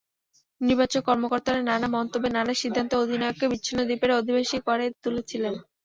নির্বাচক, 0.61 1.01
কর্মকর্তারা 1.05 1.61
নানা 1.63 1.87
মন্তব্যে, 1.95 2.29
নানা 2.31 2.53
সিদ্ধান্তে 2.61 2.95
অধিনায়ককে 2.97 3.45
বিচ্ছিন্ন 3.51 3.79
দ্বীপের 3.87 4.11
অধিবাসী 4.19 4.57
করে 4.67 4.85
তুলেছিলেন। 5.03 5.53